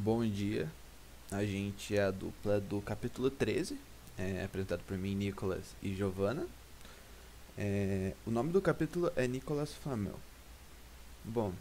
Bom 0.00 0.24
dia. 0.24 0.70
A 1.28 1.44
gente 1.44 1.96
é 1.96 2.04
a 2.04 2.12
dupla 2.12 2.60
do 2.60 2.80
capítulo 2.80 3.32
13, 3.32 3.76
é, 4.16 4.44
apresentado 4.44 4.80
por 4.86 4.96
mim, 4.96 5.16
Nicolas 5.16 5.74
e 5.82 5.92
Giovanna. 5.92 6.46
É, 7.58 8.12
o 8.24 8.30
nome 8.30 8.52
do 8.52 8.62
capítulo 8.62 9.10
é 9.16 9.26
Nicolas 9.26 9.74
Flamel. 9.74 10.14
Bom, 11.24 11.52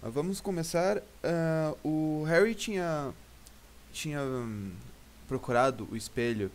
vamos 0.00 0.40
começar. 0.40 0.98
Uh, 0.98 2.22
o 2.22 2.24
Harry 2.28 2.54
tinha, 2.54 3.12
tinha 3.92 4.22
um, 4.22 4.70
procurado 5.26 5.88
o 5.90 5.96
espelho 5.96 6.52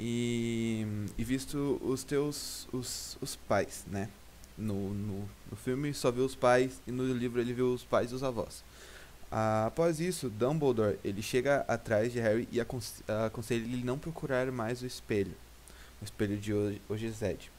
e, 0.00 0.84
e 1.16 1.22
visto 1.22 1.80
os 1.80 2.02
teus 2.02 2.66
os, 2.72 3.16
os 3.20 3.36
pais, 3.36 3.84
né? 3.86 4.10
No, 4.58 4.92
no, 4.92 5.28
no 5.48 5.56
filme 5.56 5.94
só 5.94 6.10
viu 6.10 6.24
os 6.24 6.34
pais 6.34 6.82
e 6.88 6.90
no 6.90 7.06
livro 7.12 7.40
ele 7.40 7.52
viu 7.52 7.72
os 7.72 7.84
pais 7.84 8.10
e 8.10 8.16
os 8.16 8.24
avós. 8.24 8.64
Ah, 9.36 9.66
após 9.66 9.98
isso, 9.98 10.30
Dumbledore 10.30 10.96
ele 11.02 11.20
chega 11.20 11.64
atrás 11.66 12.12
de 12.12 12.20
Harry 12.20 12.48
e 12.52 12.60
aconselha 12.60 13.64
ele 13.64 13.82
não 13.82 13.98
procurar 13.98 14.48
mais 14.52 14.80
o 14.80 14.86
espelho, 14.86 15.34
o 16.00 16.04
espelho 16.04 16.36
de 16.36 16.52
Ogized, 16.88 17.50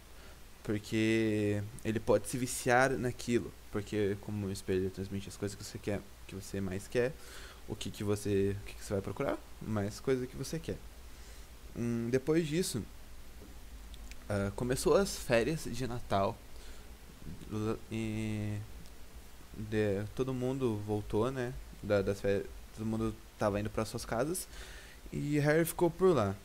porque 0.64 1.62
ele 1.84 2.00
pode 2.00 2.30
se 2.30 2.38
viciar 2.38 2.92
naquilo, 2.92 3.52
porque 3.74 4.16
como 4.22 4.48
o 4.48 4.52
espelho 4.54 4.90
transmite 4.90 5.28
as 5.28 5.36
coisas 5.36 5.54
que 5.54 5.66
você 5.66 5.78
quer, 5.78 6.00
que 6.26 6.34
você 6.34 6.62
mais 6.62 6.88
quer, 6.88 7.12
o 7.68 7.76
que 7.76 7.92
que 7.92 8.06
você, 8.06 8.56
o 8.62 8.66
que, 8.66 8.76
que 8.76 8.82
você 8.82 8.94
vai 8.94 9.02
procurar, 9.02 9.38
mais 9.62 10.00
coisas 10.00 10.30
que 10.30 10.36
você 10.38 10.58
quer. 10.58 10.78
Hum, 11.76 12.08
depois 12.10 12.48
disso, 12.48 12.86
uh, 14.30 14.50
começou 14.56 14.96
as 14.96 15.18
férias 15.18 15.66
de 15.66 15.86
Natal 15.86 16.38
e 17.92 18.58
de, 19.58 20.06
todo 20.16 20.34
mundo 20.34 20.78
voltou, 20.86 21.30
né? 21.32 21.54
Da, 21.86 22.02
das 22.02 22.20
férias, 22.20 22.46
todo 22.76 22.86
mundo 22.86 23.16
tava 23.38 23.60
indo 23.60 23.70
para 23.70 23.86
suas 23.86 24.06
casas 24.06 24.48
e 25.12 25.40
Harry 25.40 25.66
ficou 25.66 25.90
por 25.90 26.16
lá, 26.16 26.36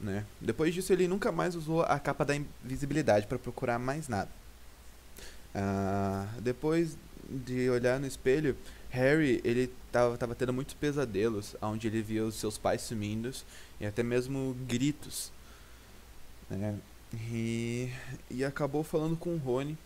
né? 0.00 0.24
Depois 0.40 0.74
disso 0.74 0.92
ele 0.92 1.08
nunca 1.08 1.32
mais 1.32 1.54
usou 1.54 1.82
a 1.82 1.98
capa 1.98 2.24
da 2.24 2.34
invisibilidade 2.34 3.26
para 3.26 3.38
procurar 3.38 3.78
mais 3.78 4.08
nada. 4.08 4.30
Uh, 5.54 6.40
depois 6.40 6.96
de 7.28 7.68
olhar 7.70 8.00
no 8.00 8.06
espelho, 8.06 8.56
Harry 8.90 9.40
ele 9.44 9.72
tava, 9.90 10.16
tava 10.16 10.34
tendo 10.34 10.52
muitos 10.52 10.74
pesadelos, 10.74 11.56
onde 11.60 11.86
ele 11.86 12.02
via 12.02 12.24
os 12.24 12.34
seus 12.34 12.58
pais 12.58 12.82
sumindo 12.82 13.30
e 13.80 13.86
até 13.86 14.02
mesmo 14.02 14.56
gritos, 14.66 15.32
né? 16.48 16.78
E, 17.12 17.92
e 18.30 18.44
acabou 18.44 18.82
falando 18.82 19.16
com 19.16 19.34
o 19.34 19.38
Rony 19.38 19.78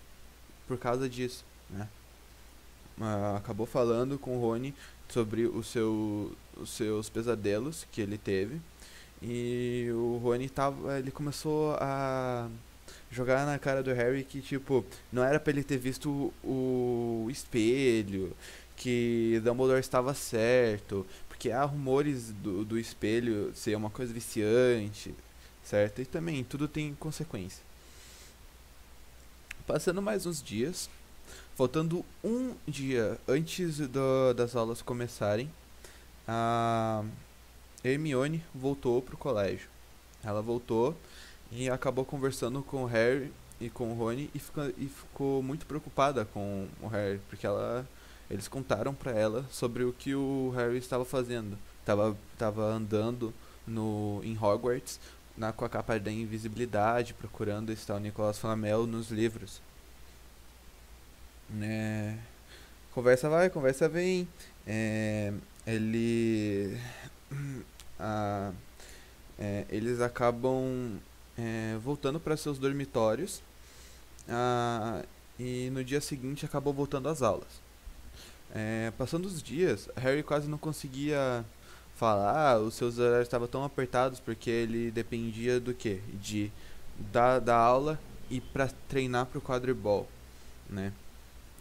por 0.66 0.78
causa 0.78 1.08
disso, 1.08 1.44
né? 1.68 1.88
Uh, 3.00 3.36
acabou 3.36 3.66
falando 3.66 4.18
com 4.18 4.36
o 4.36 4.40
Rony 4.40 4.74
sobre 5.08 5.46
o 5.46 5.62
seu, 5.62 6.32
os 6.56 6.70
seus 6.70 7.08
pesadelos 7.08 7.86
que 7.90 8.00
ele 8.00 8.18
teve. 8.18 8.60
E 9.22 9.88
o 9.92 10.18
Rony 10.22 10.48
tava, 10.48 10.98
ele 10.98 11.10
começou 11.10 11.74
a 11.80 12.48
jogar 13.10 13.46
na 13.46 13.58
cara 13.58 13.82
do 13.82 13.92
Harry 13.92 14.22
que 14.22 14.40
tipo, 14.40 14.84
não 15.12 15.24
era 15.24 15.40
para 15.40 15.52
ele 15.52 15.64
ter 15.64 15.78
visto 15.78 16.32
o 16.44 17.26
espelho, 17.30 18.36
que 18.76 19.40
Dumbledore 19.42 19.80
estava 19.80 20.14
certo, 20.14 21.04
porque 21.28 21.50
há 21.50 21.64
rumores 21.64 22.30
do, 22.30 22.64
do 22.64 22.78
espelho 22.78 23.52
ser 23.54 23.76
uma 23.76 23.90
coisa 23.90 24.12
viciante, 24.12 25.14
certo? 25.64 26.00
E 26.00 26.04
também 26.04 26.44
tudo 26.44 26.68
tem 26.68 26.94
consequência. 26.94 27.62
Passando 29.66 30.00
mais 30.00 30.24
uns 30.26 30.42
dias, 30.42 30.88
Faltando 31.58 32.04
um 32.22 32.54
dia 32.68 33.18
antes 33.26 33.78
do, 33.78 34.32
das 34.32 34.54
aulas 34.54 34.80
começarem, 34.80 35.50
a 36.24 37.02
Hermione 37.82 38.44
voltou 38.54 39.02
pro 39.02 39.16
colégio. 39.16 39.68
Ela 40.22 40.40
voltou 40.40 40.96
e 41.50 41.68
acabou 41.68 42.04
conversando 42.04 42.62
com 42.62 42.84
o 42.84 42.86
Harry 42.86 43.32
e 43.60 43.68
com 43.68 43.90
o 43.90 43.94
Rony 43.96 44.30
e, 44.32 44.40
e 44.76 44.86
ficou 44.86 45.42
muito 45.42 45.66
preocupada 45.66 46.24
com 46.26 46.68
o 46.80 46.86
Harry, 46.86 47.20
porque 47.28 47.44
ela, 47.44 47.84
eles 48.30 48.46
contaram 48.46 48.94
para 48.94 49.10
ela 49.10 49.44
sobre 49.50 49.82
o 49.82 49.92
que 49.92 50.14
o 50.14 50.52
Harry 50.54 50.78
estava 50.78 51.04
fazendo. 51.04 51.58
Tava, 51.84 52.16
tava 52.38 52.66
andando 52.66 53.34
no, 53.66 54.20
em 54.22 54.38
Hogwarts 54.38 55.00
na, 55.36 55.52
com 55.52 55.64
a 55.64 55.68
capa 55.68 55.98
da 55.98 56.12
invisibilidade, 56.12 57.14
procurando 57.14 57.72
estar 57.72 57.96
o 57.96 57.98
Nicolas 57.98 58.38
Flamel 58.38 58.86
nos 58.86 59.10
livros 59.10 59.60
né? 61.50 62.18
Conversa 62.92 63.28
vai, 63.28 63.50
conversa 63.50 63.88
vem. 63.88 64.28
É, 64.66 65.32
ele. 65.66 66.78
A, 68.00 68.52
é, 69.38 69.64
eles 69.68 70.00
acabam 70.00 71.00
é, 71.36 71.76
voltando 71.82 72.20
para 72.20 72.36
seus 72.36 72.58
dormitórios. 72.58 73.42
A, 74.28 75.02
e 75.38 75.70
no 75.70 75.82
dia 75.82 76.00
seguinte 76.00 76.44
acabou 76.44 76.72
voltando 76.72 77.08
às 77.08 77.22
aulas. 77.22 77.60
É, 78.54 78.92
passando 78.96 79.26
os 79.26 79.42
dias, 79.42 79.88
Harry 79.96 80.22
quase 80.22 80.48
não 80.48 80.58
conseguia 80.58 81.44
falar, 81.94 82.58
os 82.60 82.74
seus 82.74 82.98
horários 82.98 83.26
estavam 83.26 83.48
tão 83.48 83.64
apertados 83.64 84.20
porque 84.20 84.48
ele 84.48 84.90
dependia 84.90 85.58
do 85.60 85.74
que? 85.74 85.96
De 86.14 86.50
da, 86.96 87.38
da 87.38 87.56
aula 87.56 87.98
e 88.30 88.40
para 88.40 88.68
treinar 88.88 89.26
para 89.26 89.38
o 89.38 89.42
quadribol, 89.42 90.08
né? 90.68 90.92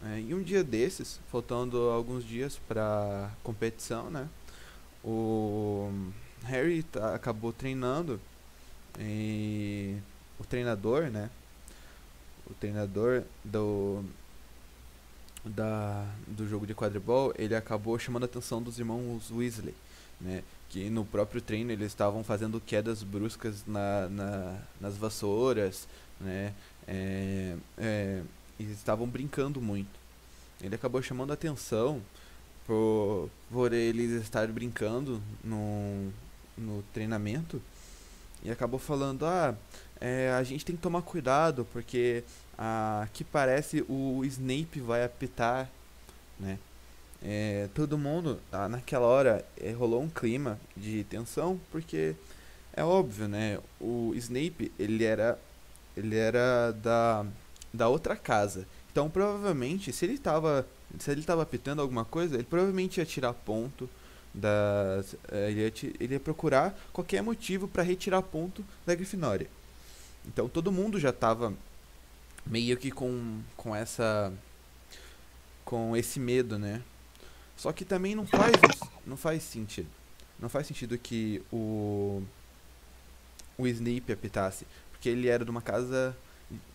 É, 0.04 0.34
um 0.34 0.42
dia 0.42 0.62
desses, 0.62 1.18
faltando 1.30 1.90
alguns 1.90 2.24
dias 2.24 2.58
para 2.68 3.30
competição, 3.42 4.10
né? 4.10 4.28
O 5.04 5.90
Harry 6.44 6.82
tá, 6.84 7.14
acabou 7.14 7.52
treinando 7.52 8.20
e 8.98 9.96
o 10.38 10.44
treinador, 10.44 11.10
né? 11.10 11.30
O 12.48 12.54
treinador 12.54 13.24
do 13.44 14.04
da 15.44 16.06
do 16.26 16.46
jogo 16.48 16.66
de 16.66 16.74
quadribol, 16.74 17.32
ele 17.36 17.54
acabou 17.54 17.98
chamando 17.98 18.24
a 18.24 18.26
atenção 18.26 18.62
dos 18.62 18.78
irmãos 18.78 19.30
Weasley, 19.30 19.74
né? 20.20 20.42
Que 20.68 20.90
no 20.90 21.04
próprio 21.04 21.40
treino 21.40 21.72
eles 21.72 21.88
estavam 21.88 22.22
fazendo 22.22 22.60
quedas 22.60 23.02
bruscas 23.02 23.64
na, 23.66 24.08
na 24.08 24.58
nas 24.80 24.96
vassouras, 24.96 25.88
né? 26.20 26.54
É, 26.86 27.56
é, 27.78 28.22
e 28.58 28.64
estavam 28.64 29.06
brincando 29.06 29.60
muito. 29.60 29.98
Ele 30.60 30.74
acabou 30.74 31.02
chamando 31.02 31.30
a 31.30 31.34
atenção 31.34 32.02
por, 32.66 33.30
por 33.50 33.72
eles 33.72 34.10
estarem 34.22 34.52
brincando 34.52 35.22
no, 35.42 36.12
no 36.56 36.82
treinamento 36.92 37.62
e 38.42 38.50
acabou 38.50 38.78
falando: 38.78 39.24
Ah, 39.24 39.54
é, 40.00 40.30
a 40.32 40.42
gente 40.42 40.64
tem 40.64 40.76
que 40.76 40.82
tomar 40.82 41.02
cuidado 41.02 41.66
porque 41.72 42.24
ah, 42.56 43.08
que 43.12 43.24
parece 43.24 43.84
o 43.88 44.24
Snape 44.24 44.80
vai 44.80 45.04
apitar, 45.04 45.70
né? 46.38 46.58
É, 47.20 47.68
todo 47.74 47.98
mundo, 47.98 48.40
ah, 48.52 48.68
naquela 48.68 49.06
hora, 49.06 49.44
é, 49.56 49.72
rolou 49.72 50.02
um 50.02 50.08
clima 50.08 50.58
de 50.76 51.02
tensão 51.04 51.60
porque 51.70 52.14
é 52.72 52.84
óbvio, 52.84 53.28
né? 53.28 53.58
O 53.80 54.12
Snape 54.14 54.72
ele 54.78 55.04
era 55.04 55.38
ele 55.96 56.16
era 56.16 56.70
da 56.72 57.26
da 57.72 57.88
outra 57.88 58.16
casa. 58.16 58.66
Então, 58.90 59.08
provavelmente, 59.08 59.92
se 59.92 60.04
ele 60.04 60.14
estava 60.14 60.66
se 60.98 61.10
ele 61.10 61.22
tava 61.22 61.42
apitando 61.42 61.82
alguma 61.82 62.04
coisa, 62.04 62.34
ele 62.36 62.44
provavelmente 62.44 62.98
ia 62.98 63.06
tirar 63.06 63.32
ponto 63.34 63.88
das 64.32 65.14
eh, 65.30 65.50
ele 65.50 65.60
ia, 65.60 65.72
ele 66.00 66.14
ia 66.14 66.20
procurar 66.20 66.78
qualquer 66.92 67.22
motivo 67.22 67.68
para 67.68 67.82
retirar 67.82 68.22
ponto 68.22 68.64
da 68.86 68.94
Grifinória. 68.94 69.48
Então, 70.26 70.48
todo 70.48 70.72
mundo 70.72 70.98
já 70.98 71.10
estava 71.10 71.52
meio 72.46 72.76
que 72.76 72.90
com 72.90 73.40
com 73.56 73.74
essa 73.74 74.32
com 75.64 75.96
esse 75.96 76.18
medo, 76.18 76.58
né? 76.58 76.82
Só 77.56 77.72
que 77.72 77.84
também 77.84 78.14
não 78.14 78.26
faz 78.26 78.54
não 79.06 79.16
faz 79.16 79.42
sentido. 79.42 79.88
Não 80.38 80.48
faz 80.48 80.66
sentido 80.66 80.96
que 80.98 81.42
o 81.52 82.22
o 83.58 83.66
Snape 83.66 84.12
apitasse, 84.12 84.66
porque 84.92 85.08
ele 85.08 85.28
era 85.28 85.44
de 85.44 85.50
uma 85.50 85.60
casa 85.60 86.16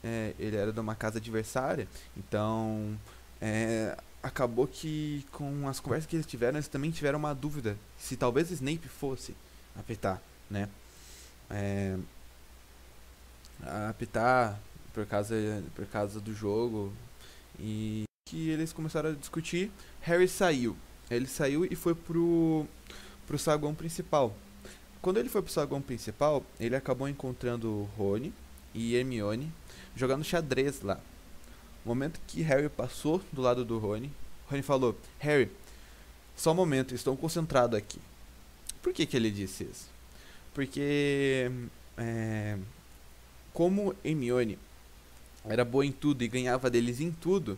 é, 0.04 0.34
ele 0.40 0.56
era 0.56 0.72
de 0.72 0.80
uma 0.80 0.96
casa 0.96 1.18
adversária, 1.18 1.88
então 2.16 2.98
é, 3.42 3.98
acabou 4.22 4.68
que 4.68 5.26
com 5.32 5.68
as 5.68 5.80
conversas 5.80 6.08
que 6.08 6.16
eles 6.16 6.26
tiveram, 6.26 6.58
eles 6.58 6.68
também 6.68 6.92
tiveram 6.92 7.20
uma 7.20 7.34
dúvida 7.34 7.78
se 7.98 8.16
talvez 8.16 8.52
Snape 8.52 8.88
fosse 8.88 9.36
apitar, 9.76 10.22
né? 10.50 10.70
É, 11.50 11.98
apitar 13.90 14.60
por 14.94 15.06
causa, 15.06 15.36
por 15.76 15.86
causa 15.88 16.20
do 16.20 16.34
jogo 16.34 16.94
e 17.60 18.04
que 18.28 18.50
eles 18.50 18.72
começaram 18.72 19.10
a 19.10 19.14
discutir. 19.14 19.72
Harry 20.02 20.28
saiu, 20.28 20.76
ele 21.10 21.28
saiu 21.28 21.66
e 21.66 21.76
foi 21.76 21.96
pro 21.96 22.66
pro 23.28 23.40
saguão 23.40 23.74
principal. 23.74 24.36
Quando 25.02 25.18
ele 25.18 25.30
foi 25.30 25.42
pro 25.42 25.52
saguão 25.52 25.82
principal, 25.82 26.46
ele 26.60 26.76
acabou 26.76 27.08
encontrando 27.08 27.90
Rony 27.98 28.34
e 28.74 28.96
Hermione 28.96 29.52
jogando 29.96 30.24
xadrez 30.24 30.82
lá. 30.82 30.96
No 31.84 31.90
momento 31.90 32.20
que 32.28 32.42
Harry 32.42 32.70
passou 32.70 33.22
do 33.32 33.42
lado 33.42 33.66
do 33.66 33.78
Rony, 33.78 34.12
Rony 34.50 34.62
falou: 34.62 34.98
Harry, 35.20 35.50
Só 36.36 36.52
um 36.52 36.56
momento, 36.56 36.96
estou 36.96 37.16
concentrado 37.16 37.76
aqui. 37.76 38.00
Por 38.82 38.94
que, 38.94 39.06
que 39.06 39.16
ele 39.16 39.32
disse 39.32 39.64
isso? 39.66 39.88
Porque 40.54 41.52
é, 41.98 42.58
como 43.54 43.96
Hermione 44.04 44.58
era 45.46 45.64
boa 45.64 45.86
em 45.86 45.92
tudo 45.92 46.24
e 46.24 46.28
ganhava 46.28 46.70
deles 46.70 47.00
em 47.00 47.12
tudo, 47.12 47.58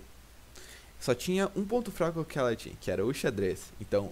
só 1.00 1.14
tinha 1.14 1.52
um 1.56 1.64
ponto 1.66 1.92
fraco 1.92 2.26
que 2.26 2.38
ela 2.38 2.56
tinha, 2.56 2.76
que 2.80 2.90
era 2.90 3.06
o 3.06 3.14
xadrez. 3.14 3.72
Então, 3.80 4.12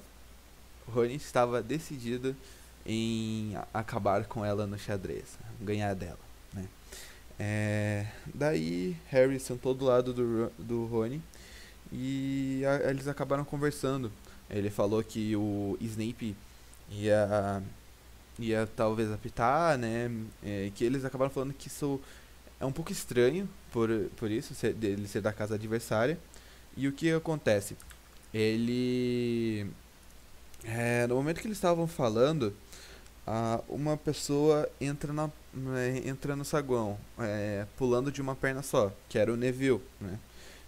Rony 0.88 1.16
estava 1.16 1.62
decidido 1.62 2.36
em 2.86 3.54
acabar 3.74 4.26
com 4.26 4.44
ela 4.44 4.68
no 4.68 4.78
xadrez, 4.78 5.38
ganhar 5.62 5.96
dela, 5.96 6.20
né? 6.54 6.66
É, 7.40 8.06
daí 8.34 8.96
Harry 9.10 9.40
sentou 9.40 9.74
do 9.74 9.86
lado 9.86 10.14
do, 10.14 10.52
do 10.58 10.86
Rony 10.86 11.22
e 11.92 12.64
a, 12.66 12.90
eles 12.90 13.08
acabaram 13.08 13.44
conversando. 13.44 14.12
Ele 14.50 14.70
falou 14.70 15.04
que 15.04 15.36
o 15.36 15.78
Snape 15.82 16.36
ia 16.92 17.62
ia 18.40 18.68
talvez 18.76 19.12
apitar, 19.12 19.78
né? 19.78 20.12
É, 20.44 20.72
que 20.76 20.84
eles 20.84 21.06
acabaram 21.06 21.32
falando 21.32 21.54
que 21.54 21.68
isso 21.68 22.00
é 22.60 22.66
um 22.66 22.72
pouco 22.72 22.92
estranho 22.92 23.48
por, 23.72 23.90
por 24.18 24.32
isso, 24.32 24.56
ser, 24.56 24.74
dele 24.74 25.08
ser 25.08 25.22
da 25.22 25.34
casa 25.34 25.56
adversária. 25.56 26.18
E 26.76 26.88
o 26.88 26.92
que 26.92 27.12
acontece? 27.12 27.76
Ele. 28.34 29.68
É, 30.64 31.06
no 31.08 31.16
momento 31.16 31.42
que 31.42 31.48
eles 31.48 31.58
estavam 31.58 31.88
falando, 31.88 32.56
a, 33.25 33.62
uma 33.70 33.98
pessoa 33.98 34.70
entra, 34.80 35.14
na, 35.14 35.30
né, 35.54 36.02
entra 36.06 36.36
no 36.36 36.46
saguão, 36.46 36.98
é, 37.20 37.66
pulando 37.78 38.12
de 38.12 38.22
uma 38.22 38.36
perna 38.36 38.62
só, 38.62 38.92
que 39.10 39.18
era 39.18 39.31
o 39.31 39.38
Neville, 39.38 39.81
né? 40.00 40.20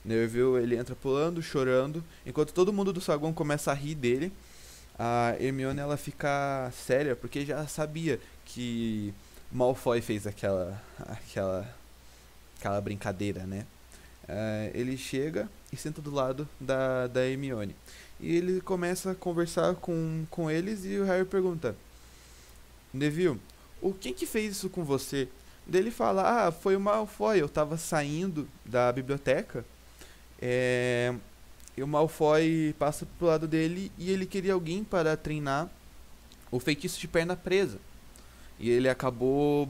Neville 0.04 0.62
ele 0.62 0.78
entra 0.78 0.96
pulando, 0.96 1.42
chorando, 1.42 2.04
enquanto 2.26 2.54
todo 2.54 2.72
mundo 2.72 2.94
do 2.94 3.02
saguão 3.02 3.34
começa 3.34 3.72
a 3.72 3.74
rir 3.74 3.96
dele 3.96 4.32
a 4.98 5.36
Hermione 5.40 5.80
ela 5.80 5.98
fica 5.98 6.72
séria 6.72 7.16
porque 7.16 7.46
já 7.46 7.68
sabia 7.68 8.20
que 8.46 9.14
Malfoy 9.52 10.02
fez 10.02 10.26
aquela 10.26 10.82
aquela 11.00 11.76
aquela 12.58 12.82
brincadeira, 12.82 13.46
né? 13.46 13.66
Uh, 14.24 14.72
ele 14.74 14.98
chega 14.98 15.50
e 15.72 15.78
senta 15.78 16.02
do 16.02 16.10
lado 16.10 16.48
da, 16.60 17.08
da 17.08 17.28
Hermione. 17.28 17.76
E 18.20 18.36
ele 18.38 18.62
começa 18.62 19.12
a 19.12 19.16
conversar 19.16 19.76
com, 19.76 20.26
com 20.32 20.50
eles 20.50 20.84
e 20.86 20.98
o 20.98 21.04
Harry 21.04 21.26
pergunta: 21.26 21.76
Neville, 22.96 23.40
o 23.82 23.94
quem 23.94 24.14
que 24.14 24.26
fez 24.26 24.58
isso 24.58 24.70
com 24.70 24.84
você? 24.84 25.28
Daí 25.68 25.82
ele 25.82 25.92
fala: 25.92 26.48
Ah, 26.48 26.52
foi 26.52 26.76
o 26.76 26.80
Malfoy. 26.80 27.40
Eu 27.40 27.50
tava 27.50 27.78
saindo 27.78 28.48
da 28.66 28.92
biblioteca. 28.92 29.66
É, 30.42 31.14
e 31.78 31.84
o 31.84 31.88
Malfoy 31.88 32.76
passa 32.78 33.06
pro 33.18 33.28
lado 33.28 33.48
dele 33.48 33.92
e 33.98 34.12
ele 34.12 34.26
queria 34.26 34.54
alguém 34.54 34.84
para 34.84 35.18
treinar 35.18 35.70
o 36.52 36.60
feitiço 36.60 37.00
de 37.00 37.08
perna 37.08 37.36
presa. 37.36 37.80
E 38.60 38.70
ele 38.70 38.88
acabou 38.88 39.68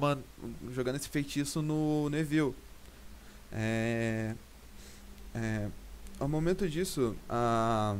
jogando 0.71 0.97
esse 0.97 1.09
feitiço 1.09 1.61
no 1.61 2.09
Neville. 2.09 2.53
É, 3.51 4.35
é, 5.33 5.67
ao 6.19 6.27
momento 6.27 6.69
disso, 6.69 7.15
a, 7.27 7.95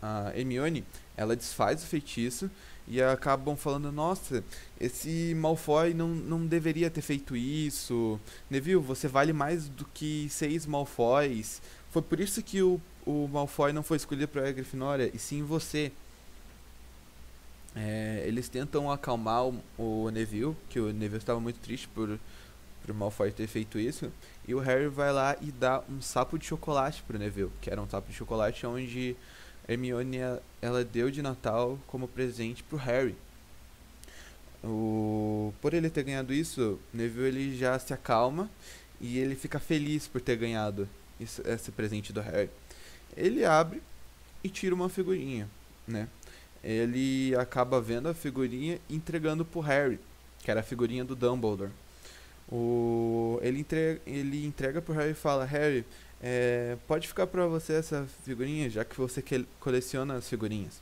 a 0.00 0.32
Hermione, 0.34 0.84
ela 1.16 1.36
desfaz 1.36 1.82
o 1.82 1.86
feitiço 1.86 2.50
e 2.86 3.00
acabam 3.00 3.56
falando, 3.56 3.92
nossa, 3.92 4.44
esse 4.80 5.34
Malfoy 5.36 5.94
não, 5.94 6.08
não 6.08 6.46
deveria 6.46 6.90
ter 6.90 7.02
feito 7.02 7.36
isso. 7.36 8.18
Neville, 8.50 8.80
você 8.80 9.08
vale 9.08 9.32
mais 9.32 9.68
do 9.68 9.84
que 9.84 10.28
seis 10.28 10.66
Malfoys. 10.66 11.62
Foi 11.90 12.02
por 12.02 12.18
isso 12.18 12.42
que 12.42 12.62
o 12.62 12.80
o 13.04 13.28
Malfoy 13.28 13.72
não 13.72 13.82
foi 13.82 13.96
escolhido 13.96 14.28
para 14.28 14.48
a 14.48 14.52
Grifinória, 14.52 15.10
e 15.12 15.18
sim 15.18 15.42
você. 15.42 15.92
É, 17.74 18.22
eles 18.26 18.48
tentam 18.48 18.90
acalmar 18.90 19.46
o, 19.46 19.62
o, 19.78 20.10
Neville, 20.10 20.54
que 20.68 20.78
o 20.78 20.92
Neville 20.92 21.18
estava 21.18 21.40
muito 21.40 21.58
triste 21.58 21.88
por, 21.88 22.18
por 22.84 22.94
Malfoy 22.94 23.32
ter 23.32 23.46
feito 23.46 23.78
isso, 23.78 24.12
e 24.46 24.54
o 24.54 24.58
Harry 24.58 24.88
vai 24.88 25.10
lá 25.10 25.36
e 25.40 25.50
dá 25.50 25.82
um 25.88 26.00
sapo 26.02 26.38
de 26.38 26.44
chocolate 26.44 27.02
pro 27.02 27.18
Neville, 27.18 27.50
que 27.60 27.70
era 27.70 27.80
um 27.80 27.88
sapo 27.88 28.10
de 28.10 28.14
chocolate 28.14 28.66
onde 28.66 29.16
Hermione 29.68 30.18
ela 30.60 30.84
deu 30.84 31.10
de 31.10 31.22
Natal 31.22 31.78
como 31.86 32.08
presente 32.08 32.62
pro 32.62 32.76
Harry. 32.76 33.14
O, 34.64 35.52
por 35.60 35.74
ele 35.74 35.90
ter 35.90 36.04
ganhado 36.04 36.32
isso, 36.32 36.78
Neville 36.92 37.26
ele 37.26 37.58
já 37.58 37.78
se 37.78 37.92
acalma 37.92 38.48
e 39.00 39.18
ele 39.18 39.34
fica 39.34 39.58
feliz 39.58 40.06
por 40.06 40.20
ter 40.20 40.36
ganhado 40.36 40.88
isso, 41.18 41.42
esse 41.46 41.72
presente 41.72 42.12
do 42.12 42.20
Harry 42.20 42.48
ele 43.16 43.44
abre 43.44 43.82
e 44.42 44.48
tira 44.48 44.74
uma 44.74 44.88
figurinha, 44.88 45.48
né? 45.86 46.08
Ele 46.62 47.34
acaba 47.36 47.80
vendo 47.80 48.08
a 48.08 48.14
figurinha 48.14 48.78
e 48.88 48.94
entregando 48.94 49.44
pro 49.44 49.60
Harry, 49.60 49.98
que 50.42 50.50
era 50.50 50.60
a 50.60 50.62
figurinha 50.62 51.04
do 51.04 51.16
Dumbledore. 51.16 51.70
O, 52.50 53.38
ele, 53.42 53.60
entrega, 53.60 54.00
ele 54.06 54.46
entrega 54.46 54.82
pro 54.82 54.94
Harry 54.94 55.12
e 55.12 55.14
fala, 55.14 55.44
Harry, 55.44 55.84
é, 56.22 56.76
pode 56.86 57.08
ficar 57.08 57.26
pra 57.26 57.46
você 57.46 57.72
essa 57.74 58.06
figurinha, 58.24 58.70
já 58.70 58.84
que 58.84 58.96
você 58.96 59.20
que 59.20 59.44
coleciona 59.58 60.14
as 60.14 60.28
figurinhas. 60.28 60.80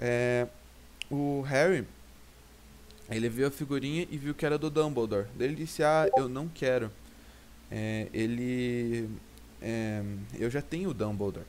É, 0.00 0.46
o 1.10 1.40
Harry, 1.42 1.84
ele 3.10 3.28
viu 3.28 3.48
a 3.48 3.50
figurinha 3.50 4.06
e 4.10 4.16
viu 4.16 4.34
que 4.34 4.46
era 4.46 4.56
do 4.56 4.70
Dumbledore. 4.70 5.26
Daí 5.34 5.48
ele 5.48 5.56
disse, 5.56 5.82
ah, 5.82 6.08
eu 6.16 6.28
não 6.28 6.48
quero. 6.48 6.90
É, 7.70 8.08
ele 8.12 9.08
é, 9.60 10.02
eu 10.38 10.50
já 10.50 10.62
tenho 10.62 10.90
o 10.90 10.94
Dumbledore. 10.94 11.46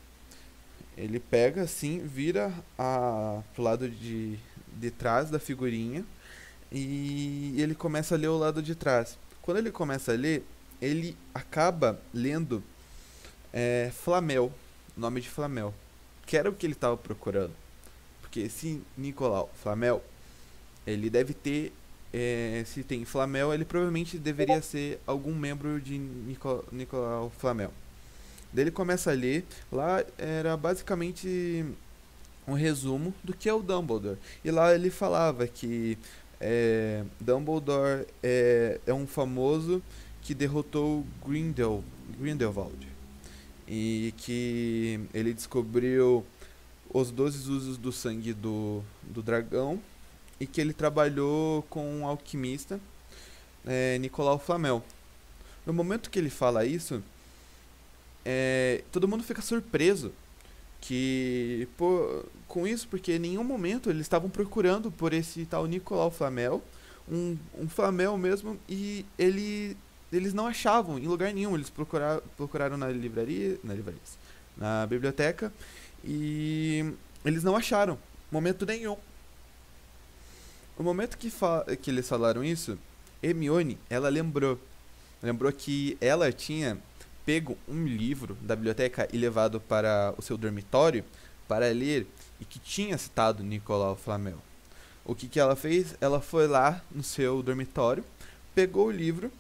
Ele 0.98 1.20
pega 1.20 1.64
assim, 1.64 2.00
vira 2.00 2.54
a, 2.78 3.42
pro 3.54 3.62
lado 3.62 3.90
de, 3.90 4.40
de 4.80 4.90
trás 4.90 5.30
da 5.30 5.38
figurinha 5.38 6.06
e 6.72 7.54
ele 7.62 7.76
começa 7.76 8.16
a 8.16 8.18
ler 8.18 8.30
o 8.30 8.38
lado 8.38 8.64
de 8.64 8.74
trás. 8.74 9.18
Quando 9.42 9.58
ele 9.58 9.72
começa 9.72 10.14
a 10.14 10.16
ler, 10.16 10.44
ele 10.82 11.16
acaba 11.34 12.00
lendo 12.14 12.64
é, 13.56 13.90
Flamel, 13.94 14.52
nome 14.98 15.22
de 15.22 15.30
Flamel, 15.30 15.74
que 16.26 16.36
era 16.36 16.50
o 16.50 16.54
que 16.54 16.66
ele 16.66 16.74
estava 16.74 16.98
procurando. 16.98 17.54
Porque 18.20 18.42
esse 18.42 18.82
Nicolau 18.98 19.50
Flamel, 19.64 20.04
ele 20.86 21.10
deve 21.10 21.34
ter, 21.34 21.72
é, 22.14 22.64
se 22.66 22.84
tem 22.84 23.06
Flamel, 23.06 23.54
ele 23.54 23.64
provavelmente 23.64 24.18
deveria 24.18 24.62
ser 24.62 25.00
algum 25.08 25.34
membro 25.34 25.80
de 25.80 25.98
Nico, 25.98 26.66
Nicolau 26.70 27.32
Flamel. 27.38 27.72
Daí 28.52 28.66
ele 28.66 28.72
começa 28.72 29.12
a 29.12 29.14
ler. 29.14 29.46
Lá 29.72 30.04
era 30.18 30.58
basicamente 30.58 31.66
um 32.46 32.54
resumo 32.54 33.14
do 33.24 33.34
que 33.34 33.48
é 33.48 33.54
o 33.54 33.62
Dumbledore. 33.62 34.18
E 34.44 34.52
lá 34.52 34.76
ele 34.76 34.90
falava 34.90 35.48
que 35.48 35.98
é, 36.42 37.06
Dumbledore 37.22 38.06
é, 38.22 38.82
é 38.86 38.94
um 38.94 39.08
famoso 39.08 39.82
que 40.22 40.34
derrotou 40.34 41.06
Grindel, 41.26 41.84
Grindelwald. 42.20 42.95
E 43.68 44.14
que 44.18 45.00
ele 45.14 45.34
descobriu 45.34 46.26
os 46.94 47.12
12 47.12 47.50
usos 47.50 47.78
do 47.78 47.92
sangue 47.92 48.34
do, 48.34 48.84
do 49.04 49.22
dragão. 49.22 49.80
E 50.40 50.46
que 50.46 50.60
ele 50.60 50.74
trabalhou 50.74 51.64
com 51.64 52.00
um 52.00 52.06
alquimista, 52.06 52.80
é, 53.66 53.98
Nicolau 54.00 54.38
Flamel. 54.38 54.84
No 55.66 55.74
momento 55.74 56.10
que 56.10 56.20
ele 56.20 56.30
fala 56.30 56.66
isso, 56.66 57.02
é, 58.24 58.84
todo 58.92 59.08
mundo 59.08 59.24
fica 59.24 59.42
surpreso 59.42 60.12
que 60.86 61.68
pô, 61.78 62.24
com 62.48 62.68
isso, 62.68 62.88
porque 62.88 63.14
em 63.14 63.20
nenhum 63.20 63.44
momento 63.44 63.90
eles 63.90 64.04
estavam 64.04 64.30
procurando 64.30 64.92
por 64.92 65.14
esse 65.14 65.44
tal 65.46 65.66
Nicolau 65.66 66.12
Flamel, 66.12 66.62
um, 67.10 67.36
um 67.58 67.68
Flamel 67.68 68.16
mesmo, 68.18 68.60
e 68.70 69.04
ele, 69.18 69.76
eles 70.16 70.34
não 70.34 70.48
achavam 70.48 70.98
em 70.98 71.08
lugar 71.08 71.34
nenhum. 71.34 71.56
Eles 71.56 71.70
procuraram, 71.70 72.22
procuraram 72.38 72.78
na 72.78 72.90
livraria, 72.90 73.58
na 73.64 73.74
livraria, 73.74 74.02
na 74.56 74.86
biblioteca, 74.86 75.52
e 76.04 76.94
eles 77.24 77.44
não 77.44 77.56
acharam, 77.56 77.98
momento 78.32 78.66
nenhum. 78.66 78.98
No 80.78 80.84
momento 80.84 81.18
que, 81.18 81.32
que 81.82 81.90
eles 81.90 82.08
falaram 82.08 82.44
isso, 82.44 82.78
Hermione, 83.22 83.78
ela 83.90 84.10
lembrou. 84.10 84.60
Lembrou 85.24 85.52
que 85.52 85.98
ela 86.00 86.32
tinha 86.32 86.78
pego 87.26 87.58
um 87.68 87.86
livro 87.86 88.36
da 88.42 88.56
biblioteca 88.56 89.08
e 89.12 89.18
levado 89.18 89.60
para 89.60 90.14
o 90.18 90.22
seu 90.22 90.38
dormitório 90.38 91.04
para 91.48 91.68
ler 91.70 92.06
e 92.40 92.46
que 92.46 92.60
tinha 92.60 92.98
citado 92.98 93.44
Nicolau 93.44 93.96
Flamel. 93.96 94.38
O 95.04 95.16
que, 95.16 95.28
que 95.28 95.40
ela 95.40 95.56
fez? 95.56 95.96
Ela 96.00 96.22
foi 96.22 96.48
lá 96.48 96.84
no 96.92 97.04
seu 97.04 97.42
dormitório, 97.42 98.04
pegou 98.54 98.88
o 98.88 98.92
livro 98.92 99.32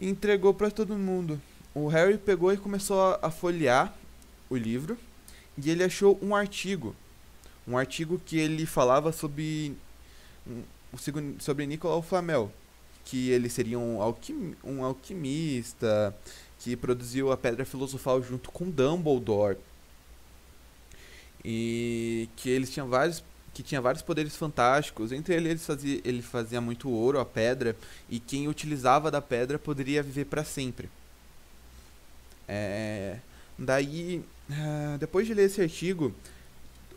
e 0.00 0.08
entregou 0.08 0.54
para 0.54 0.70
todo 0.70 0.96
mundo. 0.96 1.40
O 1.74 1.86
Harry 1.88 2.18
pegou 2.18 2.52
e 2.52 2.56
começou 2.56 3.18
a 3.20 3.30
folhear 3.30 3.94
o 4.48 4.56
livro 4.56 4.98
e 5.56 5.70
ele 5.70 5.84
achou 5.84 6.18
um 6.22 6.34
artigo. 6.34 6.96
Um 7.68 7.76
artigo 7.76 8.20
que 8.24 8.38
ele 8.38 8.66
falava 8.66 9.12
sobre, 9.12 9.76
sobre 11.38 11.66
Nicolau 11.66 12.02
Flamel. 12.02 12.50
Que 13.04 13.30
ele 13.30 13.48
seria 13.48 13.78
um, 13.78 14.00
alquim, 14.00 14.54
um 14.62 14.84
alquimista, 14.84 16.16
que 16.58 16.76
produziu 16.76 17.32
a 17.32 17.36
Pedra 17.36 17.64
Filosofal 17.64 18.22
junto 18.22 18.50
com 18.50 18.70
Dumbledore. 18.70 19.56
e 21.44 22.28
que 22.36 22.50
eles 22.50 22.70
tinham 22.70 22.88
vários 22.88 23.22
que 23.52 23.62
tinha 23.62 23.80
vários 23.80 24.02
poderes 24.02 24.36
fantásticos. 24.36 25.12
Entre 25.12 25.34
eles, 25.34 25.50
ele 25.50 25.58
fazia, 25.58 26.00
ele 26.04 26.22
fazia 26.22 26.60
muito 26.60 26.88
ouro, 26.90 27.18
a 27.18 27.24
pedra, 27.24 27.76
e 28.08 28.20
quem 28.20 28.48
utilizava 28.48 29.10
da 29.10 29.20
pedra 29.20 29.58
poderia 29.58 30.02
viver 30.02 30.26
para 30.26 30.44
sempre. 30.44 30.88
É, 32.48 33.18
daí, 33.58 34.24
ah, 34.50 34.96
depois 34.98 35.26
de 35.26 35.34
ler 35.34 35.44
esse 35.44 35.60
artigo, 35.60 36.14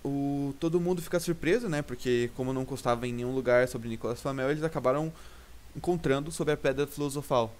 o, 0.03 0.53
todo 0.59 0.79
mundo 0.79 1.01
fica 1.01 1.19
surpreso, 1.19 1.69
né? 1.69 1.81
Porque 1.81 2.29
como 2.35 2.53
não 2.53 2.65
constava 2.65 3.07
em 3.07 3.13
nenhum 3.13 3.33
lugar 3.33 3.67
sobre 3.67 3.89
Nicolas 3.89 4.21
Flamel, 4.21 4.51
eles 4.51 4.63
acabaram 4.63 5.11
encontrando 5.75 6.31
sobre 6.31 6.53
a 6.53 6.57
pedra 6.57 6.85
filosofal 6.85 7.53